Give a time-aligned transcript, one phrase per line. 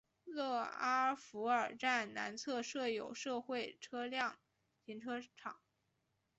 [0.25, 4.39] 勒阿弗尔站南侧设有社会车辆
[4.83, 5.57] 停车场。